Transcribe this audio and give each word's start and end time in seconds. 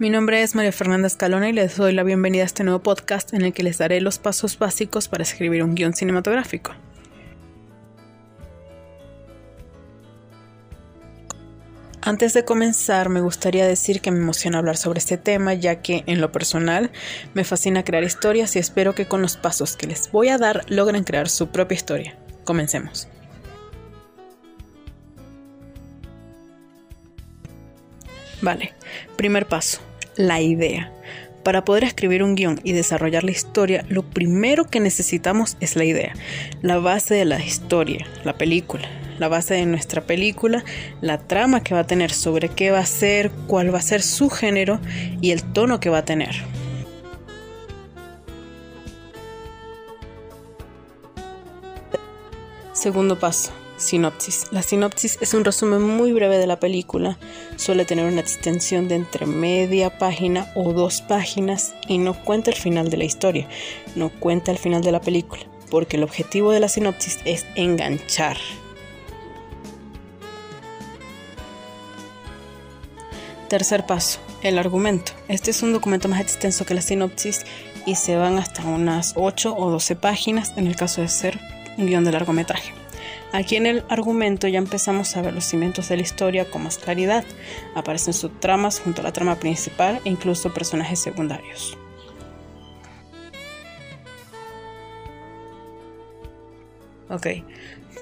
Mi 0.00 0.10
nombre 0.10 0.44
es 0.44 0.54
María 0.54 0.70
Fernanda 0.70 1.08
Escalona 1.08 1.48
y 1.48 1.52
les 1.52 1.76
doy 1.76 1.92
la 1.92 2.04
bienvenida 2.04 2.44
a 2.44 2.46
este 2.46 2.62
nuevo 2.62 2.80
podcast 2.84 3.34
en 3.34 3.42
el 3.42 3.52
que 3.52 3.64
les 3.64 3.78
daré 3.78 4.00
los 4.00 4.20
pasos 4.20 4.56
básicos 4.56 5.08
para 5.08 5.24
escribir 5.24 5.64
un 5.64 5.74
guion 5.74 5.92
cinematográfico. 5.92 6.72
Antes 12.00 12.32
de 12.32 12.44
comenzar, 12.44 13.08
me 13.08 13.20
gustaría 13.20 13.66
decir 13.66 14.00
que 14.00 14.12
me 14.12 14.20
emociona 14.20 14.58
hablar 14.58 14.76
sobre 14.76 15.00
este 15.00 15.18
tema, 15.18 15.54
ya 15.54 15.82
que 15.82 16.04
en 16.06 16.20
lo 16.20 16.30
personal 16.30 16.92
me 17.34 17.42
fascina 17.42 17.82
crear 17.82 18.04
historias 18.04 18.54
y 18.54 18.60
espero 18.60 18.94
que 18.94 19.08
con 19.08 19.20
los 19.20 19.36
pasos 19.36 19.76
que 19.76 19.88
les 19.88 20.12
voy 20.12 20.28
a 20.28 20.38
dar 20.38 20.64
logren 20.68 21.02
crear 21.02 21.28
su 21.28 21.48
propia 21.48 21.74
historia. 21.74 22.16
Comencemos. 22.44 23.08
Vale, 28.40 28.72
primer 29.16 29.46
paso, 29.46 29.80
la 30.18 30.42
idea. 30.42 30.92
Para 31.44 31.64
poder 31.64 31.84
escribir 31.84 32.22
un 32.22 32.34
guion 32.34 32.60
y 32.62 32.72
desarrollar 32.72 33.24
la 33.24 33.30
historia, 33.30 33.86
lo 33.88 34.02
primero 34.02 34.66
que 34.66 34.80
necesitamos 34.80 35.56
es 35.60 35.76
la 35.76 35.84
idea, 35.84 36.12
la 36.60 36.78
base 36.78 37.14
de 37.14 37.24
la 37.24 37.42
historia, 37.42 38.06
la 38.24 38.34
película, 38.34 38.86
la 39.18 39.28
base 39.28 39.54
de 39.54 39.64
nuestra 39.64 40.02
película, 40.02 40.62
la 41.00 41.16
trama 41.16 41.62
que 41.62 41.72
va 41.72 41.80
a 41.80 41.86
tener, 41.86 42.10
sobre 42.10 42.50
qué 42.50 42.70
va 42.70 42.80
a 42.80 42.86
ser, 42.86 43.30
cuál 43.46 43.72
va 43.72 43.78
a 43.78 43.82
ser 43.82 44.02
su 44.02 44.28
género 44.28 44.80
y 45.22 45.30
el 45.30 45.42
tono 45.42 45.80
que 45.80 45.88
va 45.88 45.98
a 45.98 46.04
tener. 46.04 46.34
Segundo 52.72 53.18
paso, 53.18 53.52
sinopsis. 53.78 54.48
La 54.50 54.62
sinopsis 54.62 55.18
es 55.20 55.34
un 55.34 55.44
resumen 55.44 55.82
muy 55.82 56.12
breve 56.12 56.38
de 56.38 56.46
la 56.46 56.60
película. 56.60 57.18
Suele 57.56 57.84
tener 57.84 58.04
una 58.04 58.20
extensión 58.20 58.88
de 58.88 58.96
entre 58.96 59.26
media 59.26 59.98
página 59.98 60.50
o 60.54 60.72
dos 60.72 61.00
páginas 61.00 61.74
y 61.86 61.98
no 61.98 62.14
cuenta 62.24 62.50
el 62.50 62.56
final 62.56 62.90
de 62.90 62.98
la 62.98 63.04
historia, 63.04 63.48
no 63.94 64.10
cuenta 64.10 64.52
el 64.52 64.58
final 64.58 64.82
de 64.82 64.92
la 64.92 65.00
película, 65.00 65.42
porque 65.70 65.96
el 65.96 66.02
objetivo 66.02 66.52
de 66.52 66.60
la 66.60 66.68
sinopsis 66.68 67.20
es 67.24 67.46
enganchar. 67.54 68.36
Tercer 73.48 73.86
paso, 73.86 74.18
el 74.42 74.58
argumento. 74.58 75.12
Este 75.28 75.52
es 75.52 75.62
un 75.62 75.72
documento 75.72 76.06
más 76.08 76.20
extenso 76.20 76.66
que 76.66 76.74
la 76.74 76.82
sinopsis 76.82 77.46
y 77.86 77.94
se 77.94 78.16
van 78.16 78.38
hasta 78.38 78.62
unas 78.64 79.14
8 79.16 79.56
o 79.56 79.70
12 79.70 79.96
páginas 79.96 80.52
en 80.56 80.66
el 80.66 80.76
caso 80.76 81.00
de 81.00 81.08
ser 81.08 81.40
un 81.78 81.86
guion 81.86 82.04
de 82.04 82.12
largometraje. 82.12 82.77
Aquí 83.32 83.56
en 83.56 83.66
el 83.66 83.84
argumento 83.88 84.48
ya 84.48 84.58
empezamos 84.58 85.16
a 85.16 85.22
ver 85.22 85.34
los 85.34 85.44
cimientos 85.44 85.88
de 85.88 85.96
la 85.96 86.02
historia 86.02 86.50
con 86.50 86.62
más 86.62 86.78
claridad. 86.78 87.24
Aparecen 87.74 88.14
subtramas 88.14 88.80
junto 88.80 89.02
a 89.02 89.04
la 89.04 89.12
trama 89.12 89.36
principal 89.36 90.00
e 90.04 90.08
incluso 90.08 90.54
personajes 90.54 91.00
secundarios. 91.00 91.76
Ok, 97.10 97.26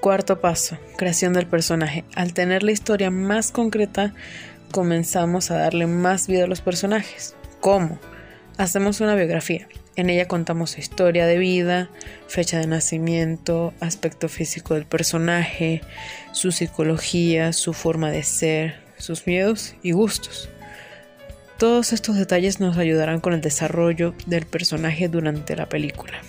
cuarto 0.01 0.41
paso, 0.41 0.79
creación 0.97 1.33
del 1.33 1.47
personaje. 1.47 2.05
Al 2.15 2.33
tener 2.33 2.63
la 2.63 2.73
historia 2.73 3.11
más 3.11 3.53
concreta, 3.53 4.15
comenzamos 4.73 5.51
a 5.51 5.59
darle 5.59 5.87
más 5.87 6.27
vida 6.27 6.45
a 6.45 6.49
los 6.49 6.61
personajes. 6.61 7.37
¿Cómo? 7.61 7.99
Hacemos 8.59 9.01
una 9.01 9.15
biografía. 9.15 9.69
En 9.97 10.11
ella 10.11 10.29
contamos 10.29 10.73
su 10.73 10.81
historia 10.81 11.27
de 11.27 11.39
vida, 11.39 11.89
fecha 12.29 12.59
de 12.59 12.67
nacimiento, 12.67 13.73
aspecto 13.81 14.29
físico 14.29 14.75
del 14.75 14.85
personaje, 14.85 15.81
su 16.33 16.53
psicología, 16.53 17.55
su 17.55 17.73
forma 17.73 18.11
de 18.11 18.23
ser, 18.23 18.79
sus 18.99 19.27
miedos 19.27 19.75
y 19.83 19.93
gustos. 19.93 20.51
Todos 21.57 21.95
estos 21.95 22.17
detalles 22.17 22.61
nos 22.61 22.77
ayudarán 22.77 23.21
con 23.21 23.33
el 23.33 23.41
desarrollo 23.41 24.15
del 24.27 24.45
personaje 24.45 25.09
durante 25.09 25.57
la 25.57 25.67
película. 25.67 26.21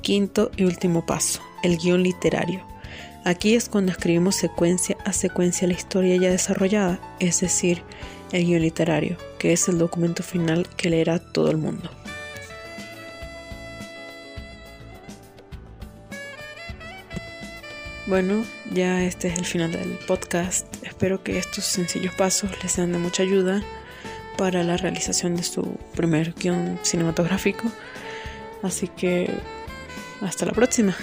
Quinto 0.00 0.50
y 0.56 0.64
último 0.64 1.06
paso, 1.06 1.40
el 1.62 1.78
guion 1.78 2.02
literario. 2.02 2.71
Aquí 3.24 3.54
es 3.54 3.68
cuando 3.68 3.92
escribimos 3.92 4.34
secuencia 4.34 4.96
a 5.04 5.12
secuencia 5.12 5.68
la 5.68 5.74
historia 5.74 6.16
ya 6.16 6.30
desarrollada, 6.30 6.98
es 7.20 7.40
decir, 7.40 7.82
el 8.32 8.44
guion 8.46 8.62
literario, 8.62 9.16
que 9.38 9.52
es 9.52 9.68
el 9.68 9.78
documento 9.78 10.24
final 10.24 10.66
que 10.76 10.90
leerá 10.90 11.20
todo 11.20 11.50
el 11.50 11.56
mundo. 11.56 11.88
Bueno, 18.08 18.44
ya 18.72 19.04
este 19.04 19.28
es 19.28 19.38
el 19.38 19.44
final 19.44 19.70
del 19.70 19.90
podcast. 20.08 20.66
Espero 20.84 21.22
que 21.22 21.38
estos 21.38 21.64
sencillos 21.64 22.12
pasos 22.14 22.50
les 22.60 22.72
sean 22.72 22.90
de 22.90 22.98
mucha 22.98 23.22
ayuda 23.22 23.62
para 24.36 24.64
la 24.64 24.76
realización 24.76 25.36
de 25.36 25.44
su 25.44 25.78
primer 25.94 26.34
guion 26.34 26.80
cinematográfico. 26.82 27.70
Así 28.64 28.88
que 28.88 29.30
hasta 30.20 30.44
la 30.46 30.52
próxima. 30.52 30.96